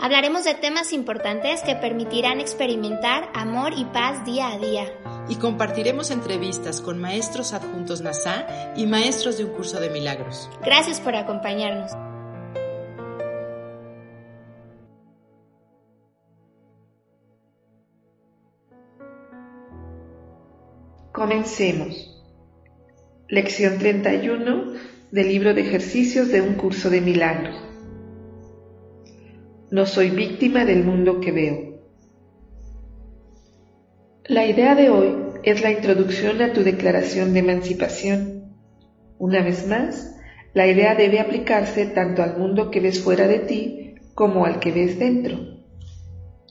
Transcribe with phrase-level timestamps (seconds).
[0.00, 4.92] Hablaremos de temas importantes que permitirán experimentar amor y paz día a día.
[5.28, 10.50] Y compartiremos entrevistas con maestros adjuntos NASA y maestros de un curso de milagros.
[10.64, 11.92] Gracias por acompañarnos.
[21.12, 22.10] Comencemos.
[23.28, 24.74] Lección 31
[25.12, 27.73] del libro de ejercicios de un curso de milagros.
[29.74, 31.80] No soy víctima del mundo que veo.
[34.24, 38.54] La idea de hoy es la introducción a tu declaración de emancipación.
[39.18, 40.14] Una vez más,
[40.52, 44.70] la idea debe aplicarse tanto al mundo que ves fuera de ti como al que
[44.70, 45.40] ves dentro.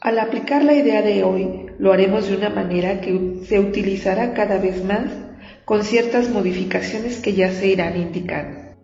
[0.00, 4.58] Al aplicar la idea de hoy, lo haremos de una manera que se utilizará cada
[4.58, 5.10] vez más
[5.64, 8.76] con ciertas modificaciones que ya se irán indicando.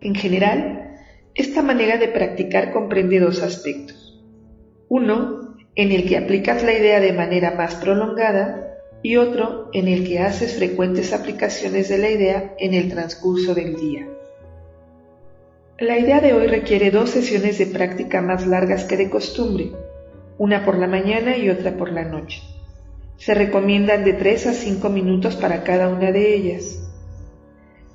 [0.00, 0.91] En general,
[1.34, 4.22] esta manera de practicar comprende dos aspectos.
[4.88, 10.06] Uno, en el que aplicas la idea de manera más prolongada y otro en el
[10.06, 14.06] que haces frecuentes aplicaciones de la idea en el transcurso del día.
[15.78, 19.72] La idea de hoy requiere dos sesiones de práctica más largas que de costumbre,
[20.36, 22.42] una por la mañana y otra por la noche.
[23.16, 26.78] Se recomiendan de 3 a 5 minutos para cada una de ellas.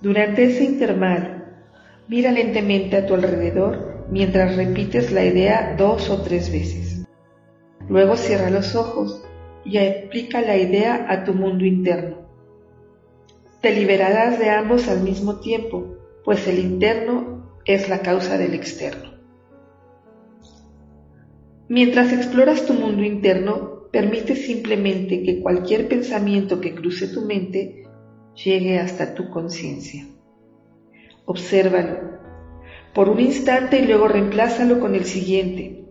[0.02, 1.37] Durante ese intervalo,
[2.08, 7.06] mira lentamente a tu alrededor mientras repites la idea dos o tres veces.
[7.90, 9.24] Luego cierra los ojos
[9.66, 12.28] y aplica la idea a tu mundo interno.
[13.62, 19.18] Te liberarás de ambos al mismo tiempo, pues el interno es la causa del externo.
[21.70, 27.84] Mientras exploras tu mundo interno, permite simplemente que cualquier pensamiento que cruce tu mente
[28.36, 30.06] llegue hasta tu conciencia.
[31.28, 32.18] Obsérvalo
[32.96, 35.86] por un instante y luego reemplázalo con el siguiente.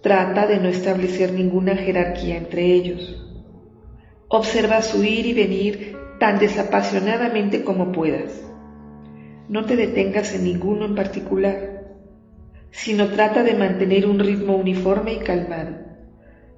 [0.00, 3.20] Trata de no establecer ninguna jerarquía entre ellos.
[4.28, 8.40] Observa su ir y venir tan desapasionadamente como puedas.
[9.48, 11.74] No te detengas en ninguno en particular
[12.74, 15.76] sino trata de mantener un ritmo uniforme y calmado,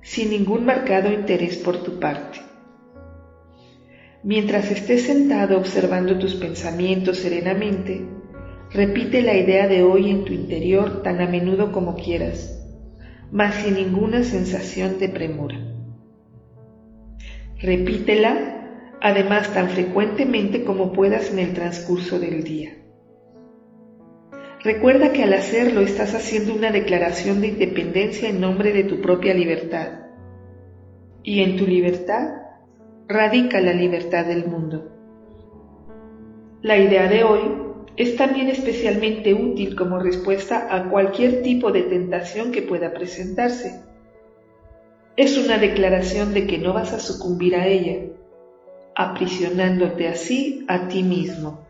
[0.01, 2.39] sin ningún marcado interés por tu parte.
[4.23, 8.09] Mientras estés sentado observando tus pensamientos serenamente,
[8.73, 12.63] repite la idea de hoy en tu interior tan a menudo como quieras,
[13.31, 15.59] mas sin ninguna sensación de premura.
[17.59, 18.57] Repítela
[19.01, 22.77] además tan frecuentemente como puedas en el transcurso del día.
[24.63, 29.33] Recuerda que al hacerlo estás haciendo una declaración de independencia en nombre de tu propia
[29.33, 30.07] libertad.
[31.23, 32.43] Y en tu libertad
[33.07, 34.91] radica la libertad del mundo.
[36.63, 37.66] La idea de hoy
[37.97, 43.81] es también especialmente útil como respuesta a cualquier tipo de tentación que pueda presentarse.
[45.17, 48.13] Es una declaración de que no vas a sucumbir a ella,
[48.95, 51.67] aprisionándote así a ti mismo.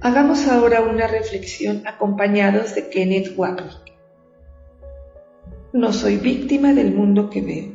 [0.00, 3.94] Hagamos ahora una reflexión acompañados de Kenneth Wapnick.
[5.72, 7.72] No soy víctima del mundo que veo.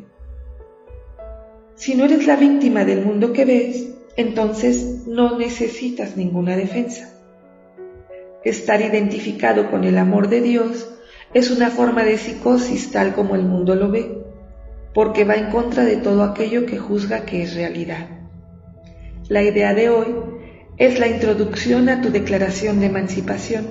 [1.76, 7.10] Si no eres la víctima del mundo que ves, entonces no necesitas ninguna defensa.
[8.44, 10.90] Estar identificado con el amor de Dios
[11.34, 14.24] es una forma de psicosis tal como el mundo lo ve,
[14.94, 18.10] porque va en contra de todo aquello que juzga que es realidad.
[19.30, 20.08] La idea de hoy
[20.78, 23.66] es la introducción a tu declaración de emancipación.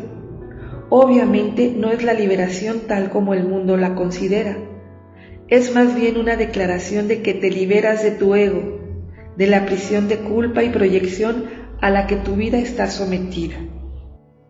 [0.89, 4.57] Obviamente no es la liberación tal como el mundo la considera.
[5.49, 8.80] Es más bien una declaración de que te liberas de tu ego,
[9.41, 11.47] de la prisión de culpa y proyección
[11.81, 13.57] a la que tu vida está sometida.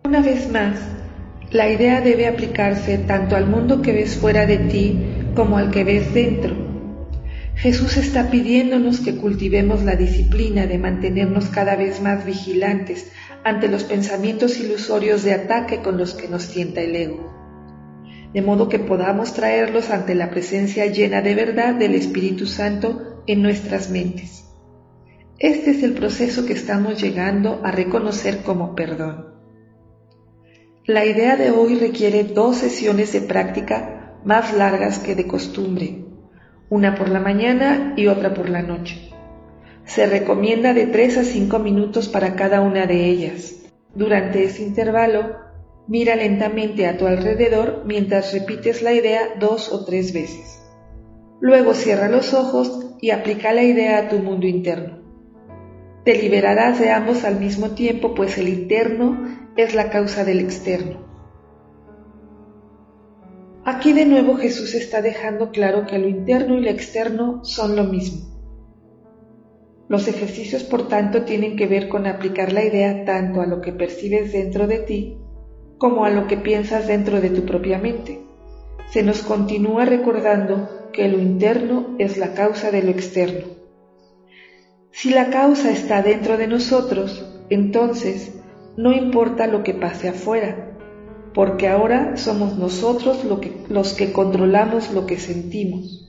[0.04, 0.76] Una vez más,
[1.50, 4.98] la idea debe aplicarse tanto al mundo que ves fuera de ti
[5.34, 6.70] como al que ves dentro
[7.60, 13.10] Jesús está pidiéndonos que cultivemos la disciplina de mantenernos cada vez más vigilantes
[13.44, 18.70] ante los pensamientos ilusorios de ataque con los que nos tienta el ego, de modo
[18.70, 24.39] que podamos traerlos ante la presencia llena de verdad del Espíritu Santo en nuestras mentes.
[25.40, 29.34] Este es el proceso que estamos llegando a reconocer como perdón.
[30.84, 36.04] La idea de hoy requiere dos sesiones de práctica más largas que de costumbre
[36.68, 39.10] una por la mañana y otra por la noche.
[39.86, 43.56] Se recomienda de 3 a 5 minutos para cada una de ellas.
[43.94, 45.36] Durante ese intervalo,
[45.88, 50.60] mira lentamente a tu alrededor mientras repites la idea dos o tres veces.
[51.40, 54.99] Luego cierra los ojos y aplica la idea a tu mundo interno.
[56.10, 61.06] Te liberarás de ambos al mismo tiempo, pues el interno es la causa del externo.
[63.64, 67.84] Aquí de nuevo Jesús está dejando claro que lo interno y lo externo son lo
[67.84, 68.26] mismo.
[69.88, 73.70] Los ejercicios, por tanto, tienen que ver con aplicar la idea tanto a lo que
[73.70, 75.16] percibes dentro de ti
[75.78, 78.20] como a lo que piensas dentro de tu propia mente.
[78.88, 83.59] Se nos continúa recordando que lo interno es la causa de lo externo.
[84.92, 88.34] Si la causa está dentro de nosotros, entonces
[88.76, 90.78] no importa lo que pase afuera,
[91.34, 93.24] porque ahora somos nosotros
[93.68, 96.08] los que controlamos lo que sentimos.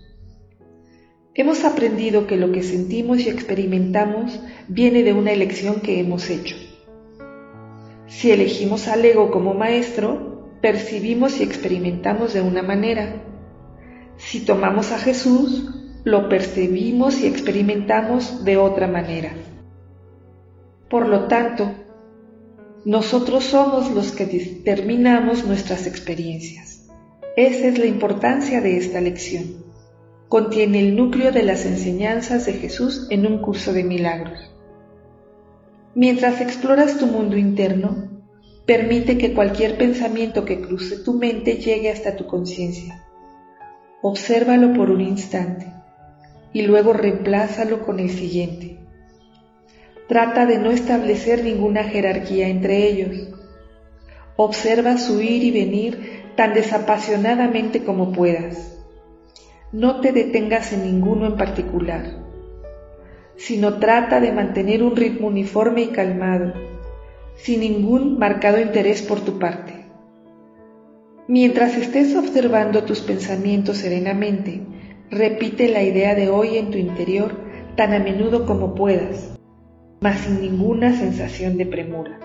[1.33, 6.57] Hemos aprendido que lo que sentimos y experimentamos viene de una elección que hemos hecho.
[8.07, 13.23] Si elegimos al ego como maestro, percibimos y experimentamos de una manera.
[14.17, 19.33] Si tomamos a Jesús, lo percibimos y experimentamos de otra manera.
[20.89, 21.71] Por lo tanto,
[22.85, 26.89] nosotros somos los que determinamos nuestras experiencias.
[27.37, 29.63] Esa es la importancia de esta lección.
[30.27, 34.51] Contiene el núcleo de las enseñanzas de Jesús en un curso de milagros.
[35.93, 38.09] Mientras exploras tu mundo interno,
[38.65, 43.05] permite que cualquier pensamiento que cruce tu mente llegue hasta tu conciencia.
[44.01, 45.80] Obsérvalo por un instante
[46.53, 48.77] y luego reemplázalo con el siguiente.
[50.07, 53.29] Trata de no establecer ninguna jerarquía entre ellos.
[54.35, 58.77] Observa su ir y venir tan desapasionadamente como puedas.
[59.71, 62.03] No te detengas en ninguno en particular,
[63.37, 66.53] sino trata de mantener un ritmo uniforme y calmado,
[67.35, 69.85] sin ningún marcado interés por tu parte.
[71.27, 74.61] Mientras estés observando tus pensamientos serenamente,
[75.11, 77.37] repite la idea de hoy en tu interior
[77.75, 79.31] tan a menudo como puedas
[80.01, 82.19] mas sin ninguna sensación de premura.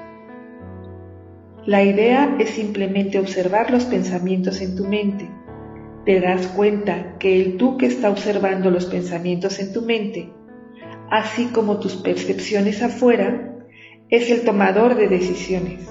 [1.67, 5.29] La idea es simplemente observar los pensamientos en tu mente.
[6.07, 10.31] Te das cuenta que el tú que está observando los pensamientos en tu mente,
[11.11, 13.59] así como tus percepciones afuera,
[14.09, 15.87] es el tomador de decisiones.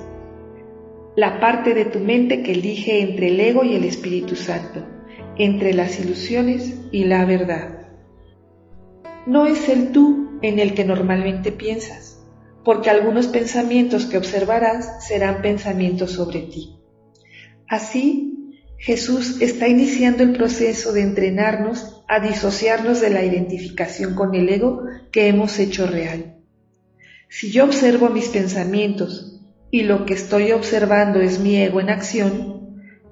[1.15, 4.81] La parte de tu mente que elige entre el ego y el Espíritu Santo,
[5.37, 7.87] entre las ilusiones y la verdad.
[9.25, 12.19] No es el tú en el que normalmente piensas,
[12.63, 16.77] porque algunos pensamientos que observarás serán pensamientos sobre ti.
[17.67, 24.49] Así, Jesús está iniciando el proceso de entrenarnos a disociarnos de la identificación con el
[24.49, 26.35] ego que hemos hecho real.
[27.29, 29.41] Si yo observo mis pensamientos
[29.71, 32.64] y lo que estoy observando es mi ego en acción,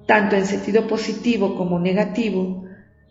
[0.06, 2.64] tanto en sentido positivo como negativo,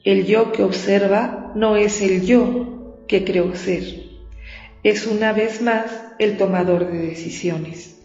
[0.04, 4.14] el yo que observa no es el yo que creo ser
[4.84, 5.86] es una vez más
[6.20, 8.02] el tomador de decisiones.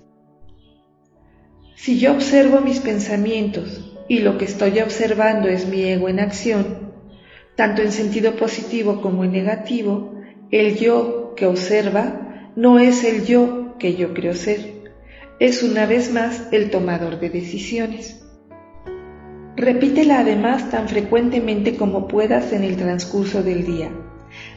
[1.75, 6.93] Si yo observo mis pensamientos y lo que estoy observando es mi ego en acción,
[7.57, 10.15] tanto en sentido positivo como en negativo,
[10.53, 14.93] el yo que observa no es el yo que yo creo ser,
[15.41, 18.25] es una vez más el tomador de decisiones.
[19.59, 23.91] Repítela además tan frecuentemente como puedas en el transcurso del día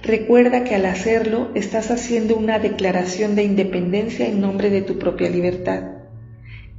[0.04, 5.30] Recuerda que al hacerlo estás haciendo una declaración de independencia en nombre de tu propia
[5.30, 5.84] libertad.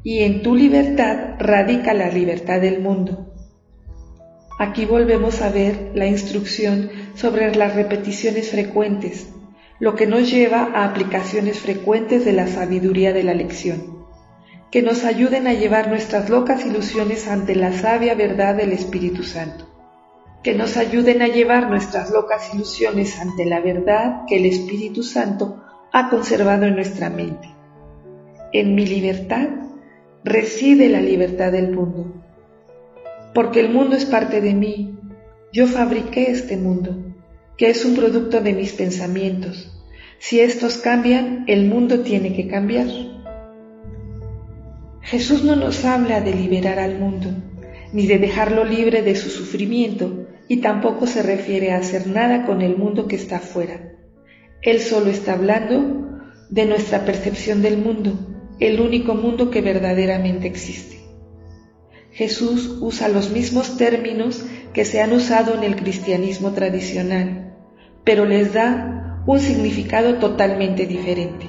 [0.02, 3.32] Y en tu libertad radica la libertad del mundo.
[4.58, 9.28] Aquí volvemos a ver la instrucción sobre las repeticiones frecuentes,
[9.78, 14.01] lo que nos lleva a aplicaciones frecuentes de la sabiduría de la lección,
[14.72, 19.72] que nos ayuden a llevar nuestras locas ilusiones ante la sabia verdad del Espíritu Santo
[20.42, 25.62] que nos ayuden a llevar nuestras locas ilusiones ante la verdad que el Espíritu Santo
[25.92, 27.48] ha conservado en nuestra mente.
[28.52, 29.48] En mi libertad
[30.24, 32.12] reside la libertad del mundo.
[33.34, 34.98] Porque el mundo es parte de mí.
[35.52, 37.14] Yo fabriqué este mundo,
[37.56, 39.70] que es un producto de mis pensamientos.
[40.18, 42.86] Si estos cambian, el mundo tiene que cambiar.
[45.02, 47.28] Jesús no nos habla de liberar al mundo,
[47.92, 52.62] ni de dejarlo libre de su sufrimiento, y tampoco se refiere a hacer nada con
[52.62, 53.92] el mundo que está afuera.
[54.62, 58.18] Él solo está hablando de nuestra percepción del mundo,
[58.60, 61.00] el único mundo que verdaderamente existe.
[62.12, 67.56] Jesús usa los mismos términos que se han usado en el cristianismo tradicional,
[68.04, 71.48] pero les da un significado totalmente diferente.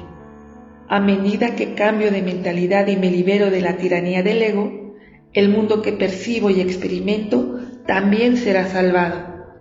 [0.93, 4.93] A medida que cambio de mentalidad y me libero de la tiranía del ego,
[5.33, 9.57] el mundo que percibo y experimento también será salvado.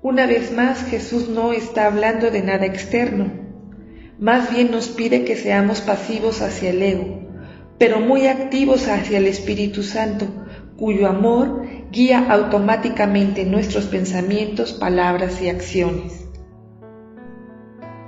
[0.00, 3.32] Una vez más, Jesús no está hablando de nada externo,
[4.20, 7.28] más bien nos pide que seamos pasivos hacia el ego,
[7.76, 10.28] pero muy activos hacia el Espíritu Santo,
[10.76, 16.23] cuyo amor guía automáticamente nuestros pensamientos, palabras y acciones.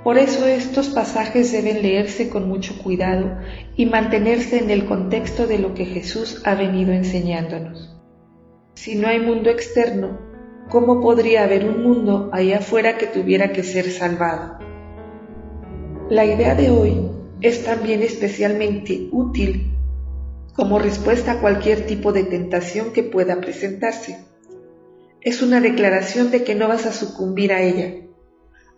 [0.07, 3.39] Por eso estos pasajes deben leerse con mucho cuidado
[3.75, 7.93] y mantenerse en el contexto de lo que Jesús ha venido enseñándonos.
[8.75, 10.17] Si no hay mundo externo,
[10.69, 14.59] ¿cómo podría haber un mundo ahí afuera que tuviera que ser salvado?
[16.09, 17.11] La idea de hoy
[17.41, 19.73] es también especialmente útil
[20.53, 24.19] como respuesta a cualquier tipo de tentación que pueda presentarse.
[25.19, 28.06] Es una declaración de que no vas a sucumbir a ella,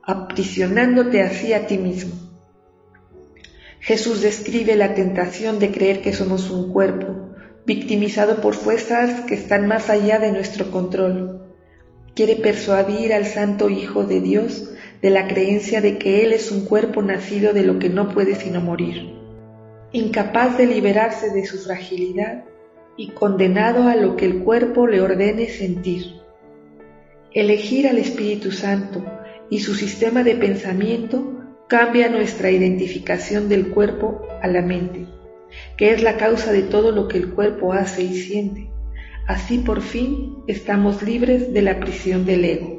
[0.09, 2.15] aprisionándote así a ti mismo.
[3.79, 7.29] Jesús describe la tentación de creer que somos un cuerpo,
[7.67, 11.53] victimizado por fuerzas que están más allá de nuestro control.
[12.15, 16.65] Quiere persuadir al Santo Hijo de Dios de la creencia de que Él es un
[16.65, 19.13] cuerpo nacido de lo que no puede sino morir,
[19.91, 22.45] incapaz de liberarse de su fragilidad
[22.97, 26.15] y condenado a lo que el cuerpo le ordene sentir.
[27.31, 29.05] Elegir al Espíritu Santo
[29.49, 31.33] y su sistema de pensamiento
[31.67, 35.05] cambia nuestra identificación del cuerpo a la mente,
[35.77, 38.69] que es la causa de todo lo que el cuerpo hace y siente.
[39.27, 42.78] Así por fin estamos libres de la prisión del ego.